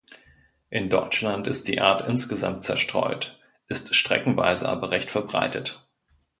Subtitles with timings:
[0.71, 5.87] In Deutschland ist die Art insgesamt zerstreut, ist streckenweise aber recht verbreitet.